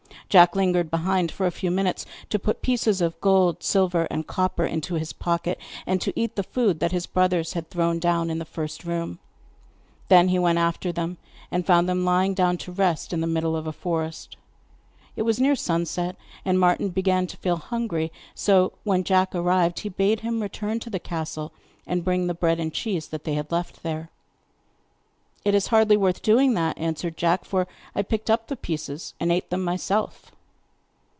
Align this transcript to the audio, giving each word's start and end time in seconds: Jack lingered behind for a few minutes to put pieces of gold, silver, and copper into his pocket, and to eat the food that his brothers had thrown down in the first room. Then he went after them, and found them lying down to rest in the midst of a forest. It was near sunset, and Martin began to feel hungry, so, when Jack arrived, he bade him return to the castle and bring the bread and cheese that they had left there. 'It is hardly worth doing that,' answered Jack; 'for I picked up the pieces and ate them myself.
Jack 0.29 0.55
lingered 0.55 0.89
behind 0.89 1.29
for 1.29 1.45
a 1.45 1.51
few 1.51 1.69
minutes 1.69 2.05
to 2.29 2.39
put 2.39 2.61
pieces 2.61 3.01
of 3.01 3.19
gold, 3.19 3.61
silver, 3.61 4.07
and 4.09 4.25
copper 4.27 4.65
into 4.65 4.93
his 4.95 5.11
pocket, 5.11 5.57
and 5.85 5.99
to 5.99 6.17
eat 6.17 6.37
the 6.37 6.43
food 6.43 6.79
that 6.79 6.93
his 6.93 7.05
brothers 7.05 7.51
had 7.51 7.69
thrown 7.69 7.99
down 7.99 8.29
in 8.29 8.39
the 8.39 8.45
first 8.45 8.85
room. 8.85 9.19
Then 10.07 10.29
he 10.29 10.39
went 10.39 10.57
after 10.57 10.93
them, 10.93 11.17
and 11.51 11.65
found 11.65 11.89
them 11.89 12.05
lying 12.05 12.33
down 12.33 12.57
to 12.59 12.71
rest 12.71 13.11
in 13.11 13.19
the 13.19 13.27
midst 13.27 13.43
of 13.47 13.67
a 13.67 13.73
forest. 13.73 14.37
It 15.17 15.23
was 15.23 15.41
near 15.41 15.53
sunset, 15.57 16.15
and 16.45 16.57
Martin 16.57 16.91
began 16.91 17.27
to 17.27 17.35
feel 17.35 17.57
hungry, 17.57 18.09
so, 18.33 18.71
when 18.85 19.03
Jack 19.03 19.35
arrived, 19.35 19.81
he 19.81 19.89
bade 19.89 20.21
him 20.21 20.41
return 20.41 20.79
to 20.79 20.89
the 20.89 20.97
castle 20.97 21.51
and 21.85 22.05
bring 22.05 22.27
the 22.27 22.33
bread 22.33 22.57
and 22.57 22.73
cheese 22.73 23.09
that 23.09 23.25
they 23.25 23.33
had 23.33 23.51
left 23.51 23.83
there. 23.83 24.09
'It 25.43 25.55
is 25.55 25.67
hardly 25.69 25.97
worth 25.97 26.21
doing 26.21 26.53
that,' 26.53 26.77
answered 26.77 27.17
Jack; 27.17 27.43
'for 27.45 27.67
I 27.95 28.03
picked 28.03 28.29
up 28.29 28.45
the 28.45 28.55
pieces 28.55 29.15
and 29.19 29.31
ate 29.31 29.49
them 29.49 29.63
myself. 29.63 30.31